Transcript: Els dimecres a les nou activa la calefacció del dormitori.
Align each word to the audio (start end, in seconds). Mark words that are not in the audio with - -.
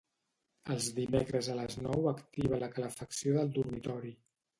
Els 0.75 0.85
dimecres 0.99 1.49
a 1.51 1.57
les 1.59 1.75
nou 1.87 2.07
activa 2.11 2.59
la 2.63 2.71
calefacció 2.79 3.37
del 3.37 3.53
dormitori. 3.59 4.13